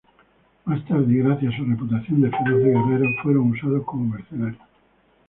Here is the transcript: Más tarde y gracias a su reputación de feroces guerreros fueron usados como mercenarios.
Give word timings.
Más 0.65 0.83
tarde 0.87 1.13
y 1.13 1.17
gracias 1.19 1.53
a 1.53 1.57
su 1.57 1.63
reputación 1.63 2.21
de 2.23 2.31
feroces 2.31 2.65
guerreros 2.73 3.15
fueron 3.21 3.51
usados 3.51 3.83
como 3.85 4.15
mercenarios. 4.15 4.57